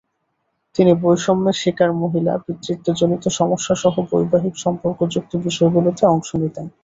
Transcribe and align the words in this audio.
তিনি 0.75 0.91
বৈষম্যের 1.01 1.59
শিকার 1.61 1.91
মহিলা, 2.01 2.33
পিতৃত্বজনিত 2.45 3.23
সমস্যাসহ 3.39 3.93
বৈবাহিক 4.11 4.55
সম্পর্কযুক্ত 4.57 5.31
বিষয়গুলোতে 5.45 6.03
অংশ 6.07 6.29
নিতেন। 6.35 6.65